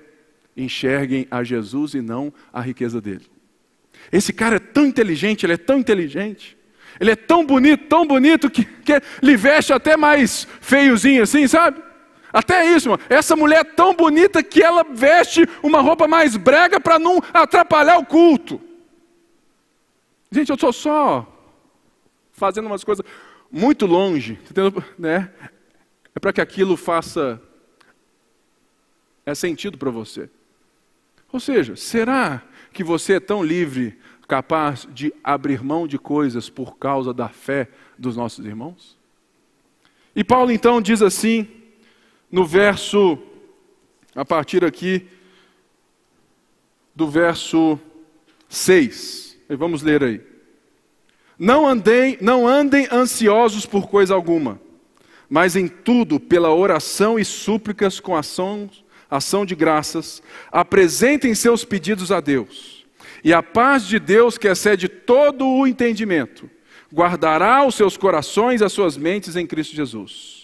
[0.58, 3.26] enxerguem a Jesus e não a riqueza dele.
[4.12, 6.58] Esse cara é tão inteligente, ele é tão inteligente,
[7.00, 11.89] ele é tão bonito, tão bonito, que, que ele veste até mais feiozinho assim, sabe?
[12.32, 13.02] Até isso, mano.
[13.10, 17.98] essa mulher é tão bonita que ela veste uma roupa mais brega para não atrapalhar
[17.98, 18.62] o culto.
[20.32, 21.28] Gente, eu estou só
[22.32, 23.06] fazendo umas coisas
[23.52, 24.40] muito longe,
[24.98, 25.32] né?
[26.16, 27.42] É para que aquilo faça
[29.26, 30.30] é sentido para você.
[31.32, 32.42] Ou seja, será
[32.74, 37.68] que você é tão livre, capaz de abrir mão de coisas por causa da fé
[37.98, 38.98] dos nossos irmãos?
[40.16, 41.48] E Paulo então diz assim,
[42.32, 43.18] no verso,
[44.16, 45.08] a partir aqui,
[46.96, 47.80] do verso
[48.48, 49.38] 6.
[49.50, 50.22] E vamos ler aí.
[51.38, 54.60] Não andem, não andem ansiosos por coisa alguma,
[55.30, 62.12] mas em tudo pela oração e súplicas com ações ação de graças, apresentem seus pedidos
[62.12, 62.86] a Deus.
[63.24, 66.50] E a paz de Deus, que excede todo o entendimento,
[66.94, 70.39] guardará os seus corações e as suas mentes em Cristo Jesus.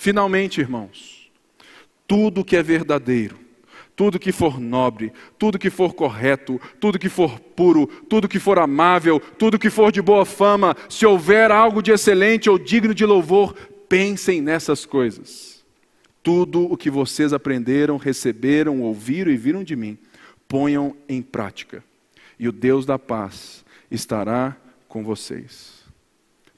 [0.00, 1.28] Finalmente, irmãos,
[2.06, 3.36] tudo que é verdadeiro,
[3.96, 8.60] tudo que for nobre, tudo que for correto, tudo que for puro, tudo que for
[8.60, 13.04] amável, tudo que for de boa fama, se houver algo de excelente ou digno de
[13.04, 13.52] louvor,
[13.88, 15.58] pensem nessas coisas
[16.22, 19.98] tudo o que vocês aprenderam, receberam, ouviram e viram de mim,
[20.46, 21.82] ponham em prática.
[22.38, 24.56] E o Deus da paz estará
[24.86, 25.82] com vocês.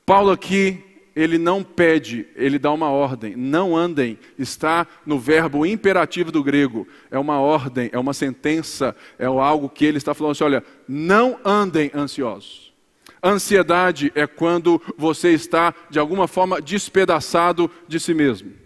[0.05, 3.35] Paulo aqui, ele não pede, ele dá uma ordem.
[3.37, 6.87] Não andem, está no verbo imperativo do grego.
[7.11, 11.39] É uma ordem, é uma sentença, é algo que ele está falando assim: olha, não
[11.45, 12.71] andem ansiosos.
[13.23, 18.61] Ansiedade é quando você está, de alguma forma, despedaçado de si mesmo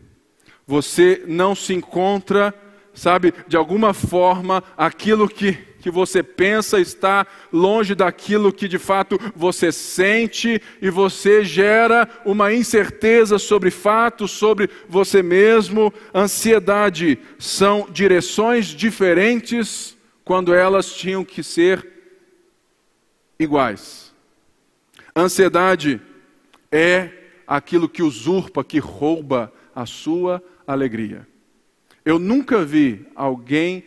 [0.66, 2.54] você não se encontra,
[2.92, 5.52] sabe, de alguma forma, aquilo que,
[5.84, 12.54] que você pensa está longe daquilo que de fato você sente, e você gera uma
[12.54, 15.92] incerteza sobre fatos, sobre você mesmo.
[16.14, 19.94] Ansiedade são direções diferentes
[20.24, 21.86] quando elas tinham que ser
[23.38, 24.10] iguais.
[25.14, 26.00] Ansiedade
[26.72, 27.10] é
[27.46, 31.28] aquilo que usurpa, que rouba a sua alegria.
[32.06, 33.84] Eu nunca vi alguém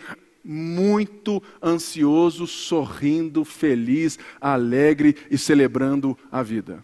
[0.50, 6.82] muito ansioso, sorrindo, feliz, alegre e celebrando a vida.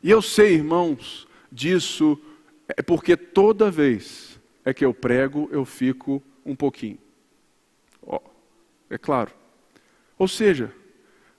[0.00, 2.16] E eu sei, irmãos, disso
[2.68, 6.98] é porque toda vez é que eu prego, eu fico um pouquinho.
[8.00, 8.20] Oh,
[8.88, 9.32] é claro.
[10.16, 10.72] Ou seja,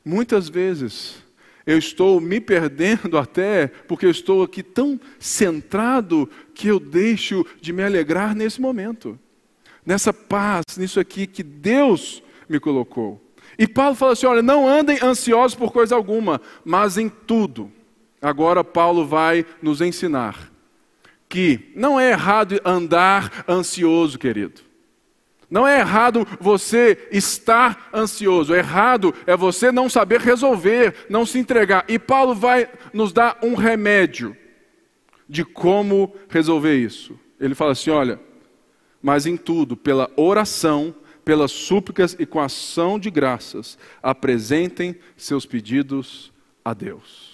[0.03, 1.23] muitas vezes
[1.65, 7.71] eu estou me perdendo até porque eu estou aqui tão centrado que eu deixo de
[7.71, 9.17] me alegrar nesse momento,
[9.85, 13.21] nessa paz, nisso aqui que Deus me colocou.
[13.57, 17.71] E Paulo fala assim: olha, não andem ansiosos por coisa alguma, mas em tudo.
[18.21, 20.51] Agora, Paulo vai nos ensinar
[21.27, 24.61] que não é errado andar ansioso, querido.
[25.49, 31.85] Não é errado você estar ansioso, errado é você não saber resolver, não se entregar.
[31.87, 34.35] E Paulo vai nos dar um remédio
[35.27, 37.19] de como resolver isso.
[37.39, 38.19] Ele fala assim: olha,
[39.03, 46.31] mas em tudo, pela oração, pelas súplicas e com ação de graças, apresentem seus pedidos
[46.63, 47.33] a Deus.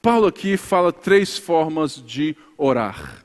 [0.00, 3.24] Paulo aqui fala três formas de orar.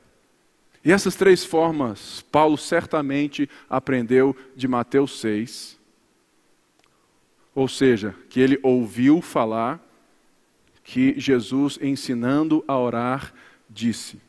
[0.84, 5.78] E essas três formas, Paulo certamente aprendeu de Mateus 6.
[7.54, 9.80] Ou seja, que ele ouviu falar
[10.82, 13.32] que Jesus, ensinando a orar,
[13.70, 14.20] disse: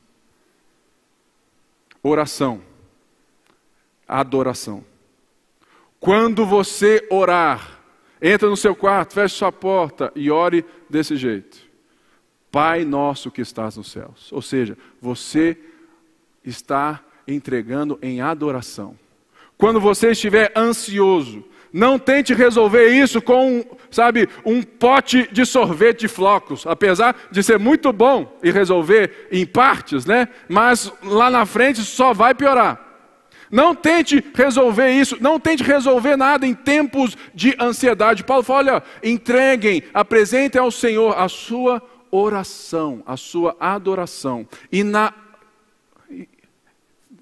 [2.01, 2.61] oração,
[4.07, 4.83] adoração.
[5.99, 7.79] Quando você orar,
[8.21, 11.57] entra no seu quarto, feche sua porta e ore desse jeito.
[12.51, 14.31] Pai nosso que estás nos céus.
[14.31, 15.57] Ou seja, você
[16.43, 18.97] está entregando em adoração.
[19.57, 26.07] Quando você estiver ansioso, não tente resolver isso com, sabe, um pote de sorvete de
[26.07, 30.29] flocos, apesar de ser muito bom e resolver em partes, né?
[30.47, 32.84] Mas lá na frente só vai piorar.
[33.55, 38.21] Não tente resolver isso, não tente resolver nada em tempos de ansiedade.
[38.21, 44.45] Paulo fala: olha, entreguem, apresentem ao Senhor a sua oração, a sua adoração.
[44.69, 45.13] E na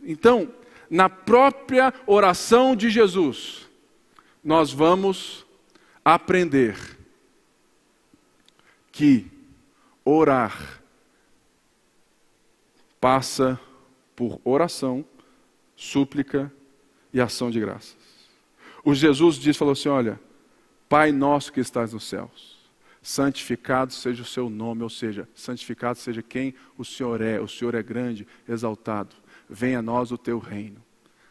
[0.04, 0.52] então,
[0.90, 3.70] na própria oração de Jesus,
[4.44, 5.46] nós vamos
[6.04, 6.76] aprender
[8.92, 9.28] que
[10.04, 10.82] orar
[13.00, 13.60] passa
[14.16, 15.06] por oração,
[15.84, 16.52] súplica
[17.12, 17.96] e ação de graças.
[18.84, 20.20] O Jesus disse, falou assim: olha,
[20.88, 22.60] Pai nosso que estás nos céus,
[23.02, 27.74] santificado seja o seu nome, ou seja, santificado seja quem o Senhor é, o Senhor
[27.76, 29.16] é grande, exaltado
[29.50, 30.82] venha a nós o teu reino.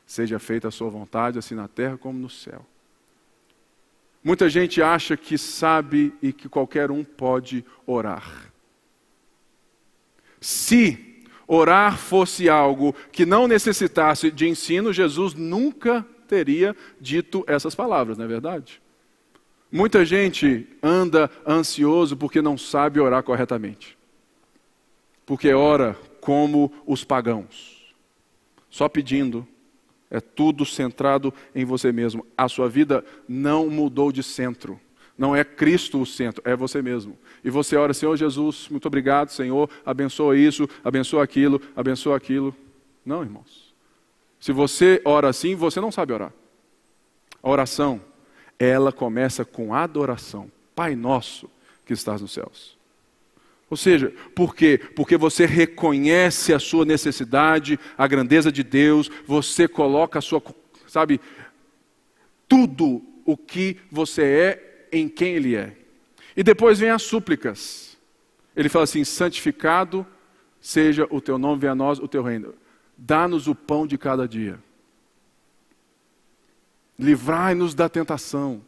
[0.07, 2.65] Seja feita a sua vontade, assim na terra como no céu.
[4.23, 8.53] Muita gente acha que sabe e que qualquer um pode orar.
[10.41, 11.12] Se
[11.55, 18.25] orar fosse algo que não necessitasse de ensino, Jesus nunca teria dito essas palavras, não
[18.25, 18.81] é verdade?
[19.71, 23.99] Muita gente anda ansioso porque não sabe orar corretamente.
[25.27, 27.95] Porque ora como os pagãos
[28.71, 29.47] só pedindo,
[30.11, 32.27] é tudo centrado em você mesmo.
[32.37, 34.81] A sua vida não mudou de centro.
[35.17, 37.19] Não é Cristo o centro, é você mesmo.
[37.45, 42.55] E você ora, Senhor Jesus, muito obrigado, Senhor, abençoa isso, abençoa aquilo, abençoa aquilo.
[43.05, 43.75] Não, irmãos.
[44.41, 46.33] Se você ora assim, você não sabe orar.
[47.43, 48.01] A oração,
[48.59, 50.51] ela começa com adoração.
[50.75, 51.49] Pai nosso
[51.85, 52.77] que estás nos céus.
[53.69, 54.79] Ou seja, por quê?
[54.95, 60.43] Porque você reconhece a sua necessidade, a grandeza de Deus, você coloca a sua,
[60.87, 61.21] sabe,
[62.47, 65.77] tudo o que você é em quem Ele é.
[66.37, 67.97] E depois vem as súplicas.
[68.55, 70.07] Ele fala assim: santificado
[70.61, 72.55] seja o teu nome, venha a nós o teu reino.
[72.97, 74.63] Dá-nos o pão de cada dia.
[76.97, 78.63] Livrai-nos da tentação.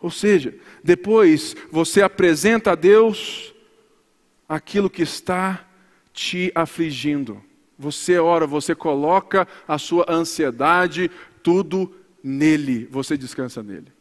[0.00, 3.52] Ou seja, depois você apresenta a Deus
[4.48, 5.66] aquilo que está
[6.12, 7.42] te afligindo.
[7.78, 11.10] Você ora, você coloca a sua ansiedade,
[11.42, 13.97] tudo nele, você descansa nele.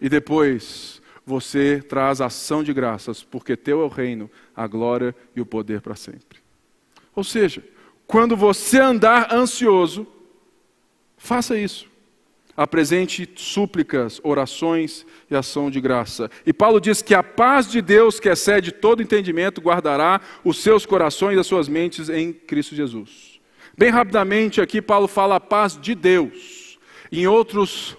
[0.00, 5.40] E depois você traz ação de graças, porque teu é o reino, a glória e
[5.40, 6.38] o poder para sempre.
[7.14, 7.62] Ou seja,
[8.06, 10.06] quando você andar ansioso,
[11.16, 11.88] faça isso
[12.58, 16.28] apresente súplicas, orações e ação de graça.
[16.44, 20.84] E Paulo diz que a paz de Deus, que excede todo entendimento, guardará os seus
[20.84, 23.38] corações e as suas mentes em Cristo Jesus.
[23.76, 26.80] Bem rapidamente aqui, Paulo fala a paz de Deus.
[27.12, 27.96] Em outros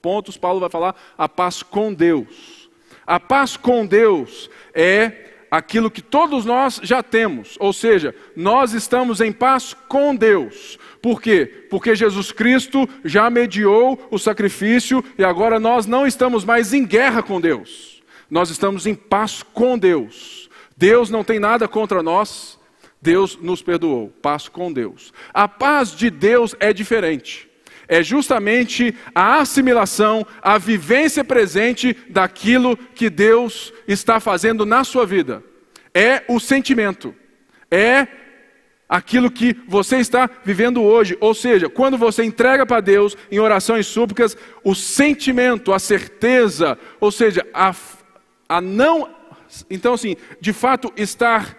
[0.00, 2.70] pontos, Paulo vai falar a paz com Deus.
[3.06, 9.20] A paz com Deus é aquilo que todos nós já temos, ou seja, nós estamos
[9.20, 10.78] em paz com Deus.
[11.02, 11.66] Por quê?
[11.68, 17.22] Porque Jesus Cristo já mediou o sacrifício e agora nós não estamos mais em guerra
[17.22, 18.00] com Deus.
[18.30, 20.48] Nós estamos em paz com Deus.
[20.76, 22.58] Deus não tem nada contra nós.
[23.02, 24.08] Deus nos perdoou.
[24.22, 25.12] Paz com Deus.
[25.34, 27.49] A paz de Deus é diferente.
[27.90, 35.42] É justamente a assimilação, a vivência presente daquilo que Deus está fazendo na sua vida.
[35.92, 37.12] É o sentimento,
[37.68, 38.06] é
[38.88, 41.18] aquilo que você está vivendo hoje.
[41.20, 47.10] Ou seja, quando você entrega para Deus em orações súplicas, o sentimento, a certeza, ou
[47.10, 47.74] seja, a,
[48.48, 49.10] a não.
[49.68, 51.58] Então, assim, de fato, estar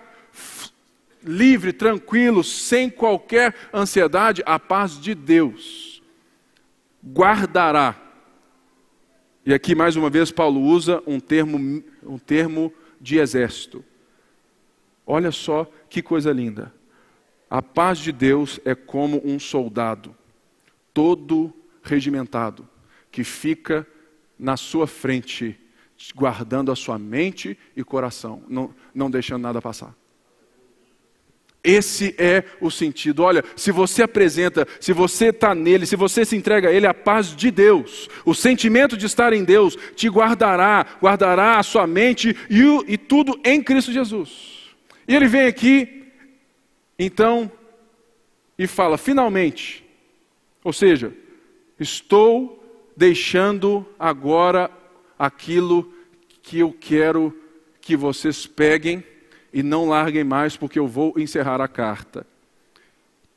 [1.22, 5.92] livre, tranquilo, sem qualquer ansiedade, a paz de Deus
[7.06, 8.00] guardará.
[9.46, 13.84] E aqui mais uma vez Paulo usa um termo, um termo de exército.
[15.06, 16.74] Olha só que coisa linda.
[17.50, 20.16] A paz de Deus é como um soldado,
[20.94, 22.68] todo regimentado,
[23.12, 23.86] que fica
[24.40, 25.60] na sua frente,
[26.16, 29.94] guardando a sua mente e coração, não, não deixando nada passar.
[31.64, 33.22] Esse é o sentido.
[33.22, 36.94] Olha, se você apresenta, se você está nele, se você se entrega a ele, a
[36.94, 42.36] paz de Deus, o sentimento de estar em Deus, te guardará, guardará a sua mente
[42.50, 44.74] e, e tudo em Cristo Jesus.
[45.08, 46.02] E ele vem aqui
[46.98, 47.52] então,
[48.58, 49.84] e fala: finalmente,
[50.64, 51.14] ou seja,
[51.80, 52.64] estou
[52.96, 54.70] deixando agora
[55.18, 55.94] aquilo
[56.42, 57.36] que eu quero
[57.82, 59.04] que vocês peguem
[59.54, 62.26] e não larguem mais, porque eu vou encerrar a carta.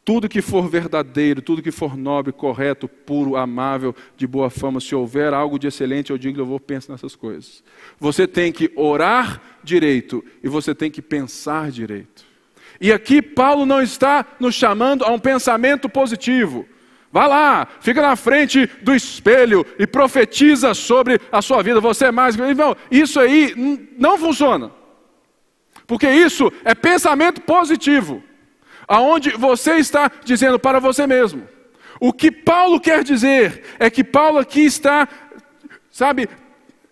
[0.04, 4.94] Tudo que for verdadeiro, tudo que for nobre, correto, puro, amável, de boa fama, se
[4.94, 7.64] houver algo de excelente, eu digo, eu vou pensar nessas coisas.
[7.98, 12.26] Você tem que orar direito e você tem que pensar direito.
[12.78, 16.66] E aqui Paulo não está nos chamando a um pensamento positivo.
[17.10, 21.80] Vá lá, fica na frente do espelho e profetiza sobre a sua vida.
[21.80, 22.36] Você é mais.
[22.90, 23.54] Isso aí
[23.96, 24.70] não funciona.
[25.86, 28.22] Porque isso é pensamento positivo.
[28.86, 31.48] Aonde você está dizendo para você mesmo.
[32.00, 35.08] O que Paulo quer dizer é que Paulo aqui está,
[35.90, 36.28] sabe,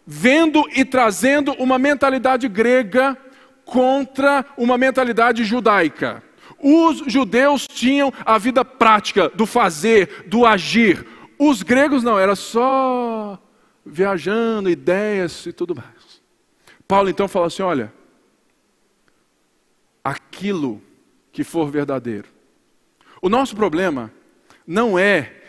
[0.07, 3.17] vendo e trazendo uma mentalidade grega
[3.65, 6.23] contra uma mentalidade judaica.
[6.59, 11.05] Os judeus tinham a vida prática do fazer, do agir.
[11.39, 13.39] Os gregos não, era só
[13.85, 16.23] viajando, ideias e tudo mais.
[16.87, 17.93] Paulo então fala assim: olha,
[20.05, 20.83] aquilo
[21.31, 22.29] que for verdadeiro.
[23.21, 24.13] O nosso problema
[24.67, 25.43] não é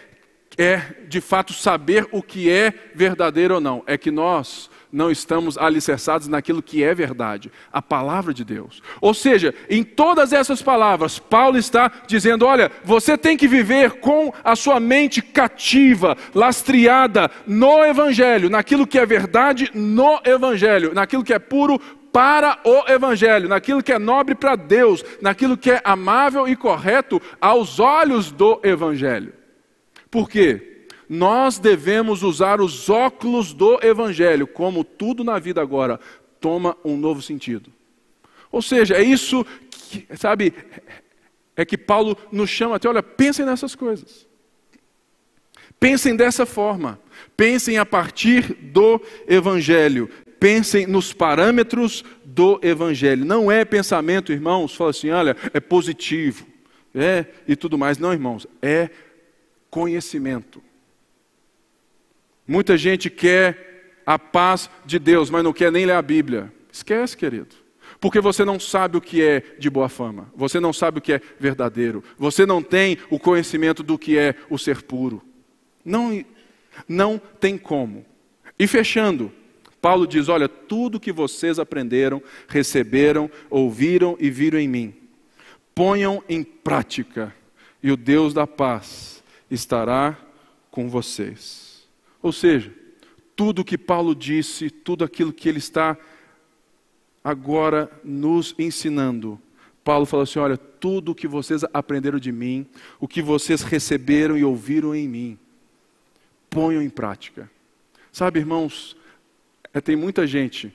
[0.57, 5.57] é de fato saber o que é verdadeiro ou não, é que nós não estamos
[5.57, 8.81] alicerçados naquilo que é verdade, a palavra de Deus.
[9.01, 14.31] Ou seja, em todas essas palavras, Paulo está dizendo: olha, você tem que viver com
[14.43, 21.33] a sua mente cativa, lastreada no Evangelho, naquilo que é verdade no Evangelho, naquilo que
[21.33, 21.81] é puro
[22.13, 27.21] para o Evangelho, naquilo que é nobre para Deus, naquilo que é amável e correto
[27.41, 29.33] aos olhos do Evangelho.
[30.09, 30.69] Por quê?
[31.13, 35.99] nós devemos usar os óculos do Evangelho, como tudo na vida agora
[36.39, 37.71] toma um novo sentido.
[38.51, 40.53] Ou seja, é isso que, sabe,
[41.55, 44.27] é que Paulo nos chama até, olha, pensem nessas coisas.
[45.79, 46.99] Pensem dessa forma.
[47.35, 50.09] Pensem a partir do Evangelho.
[50.43, 53.23] Pensem nos parâmetros do Evangelho.
[53.23, 56.45] Não é pensamento, irmãos, fala assim, olha, é positivo,
[56.93, 57.97] é, e tudo mais.
[57.97, 58.89] Não, irmãos, é
[59.69, 60.61] conhecimento.
[62.45, 66.51] Muita gente quer a paz de Deus, mas não quer nem ler a Bíblia.
[66.69, 67.55] Esquece, querido.
[68.01, 71.13] Porque você não sabe o que é de boa fama, você não sabe o que
[71.13, 75.23] é verdadeiro, você não tem o conhecimento do que é o ser puro.
[75.85, 76.21] Não,
[76.85, 78.05] não tem como.
[78.59, 79.31] E fechando,
[79.83, 84.93] Paulo diz: Olha, tudo que vocês aprenderam, receberam, ouviram e viram em mim,
[85.75, 87.35] ponham em prática,
[87.83, 89.21] e o Deus da paz
[89.51, 90.17] estará
[90.71, 91.85] com vocês.
[92.21, 92.73] Ou seja,
[93.35, 95.97] tudo o que Paulo disse, tudo aquilo que ele está
[97.21, 99.37] agora nos ensinando.
[99.83, 102.65] Paulo fala assim: olha, tudo o que vocês aprenderam de mim,
[103.01, 105.37] o que vocês receberam e ouviram em mim,
[106.49, 107.51] ponham em prática.
[108.13, 108.95] Sabe, irmãos,
[109.81, 110.73] tem muita gente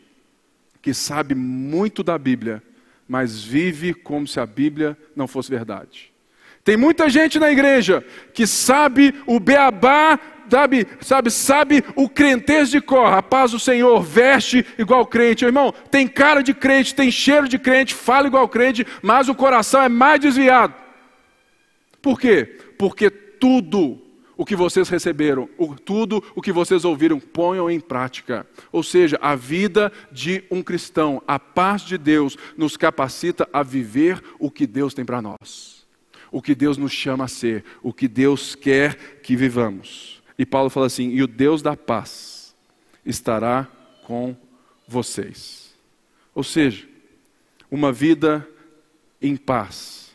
[0.81, 2.63] que sabe muito da Bíblia,
[3.07, 6.13] mas vive como se a Bíblia não fosse verdade.
[6.65, 10.19] Tem muita gente na igreja que sabe o beabá
[10.49, 15.45] sabe, sabe, sabe o crentez de cor, a paz do Senhor, veste igual crente.
[15.45, 19.83] Irmão, tem cara de crente, tem cheiro de crente, fala igual crente, mas o coração
[19.83, 20.75] é mais desviado.
[22.01, 22.45] Por quê?
[22.79, 24.01] Porque tudo
[24.39, 25.49] o que vocês receberam,
[25.85, 28.47] tudo o que vocês ouviram, ponham em prática.
[28.73, 34.23] Ou seja, a vida de um cristão, a paz de Deus, nos capacita a viver
[34.39, 35.77] o que Deus tem para nós.
[36.31, 40.23] o que Deus nos chama a ser, o que Deus quer que vivamos.
[40.39, 42.55] E Paulo fala assim: e o Deus da paz
[43.05, 43.67] estará
[44.05, 44.37] com
[44.87, 45.75] vocês.
[46.35, 46.87] Ou seja,
[47.71, 48.47] uma vida
[49.21, 50.08] em paz,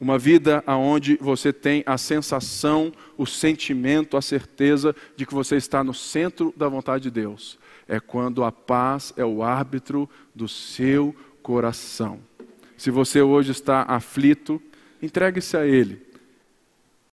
[0.00, 5.82] uma vida onde você tem a sensação, o sentimento, a certeza de que você está
[5.82, 7.58] no centro da vontade de Deus.
[7.86, 12.20] É quando a paz é o árbitro do seu coração.
[12.76, 14.62] Se você hoje está aflito,
[15.02, 16.07] entregue-se a Ele.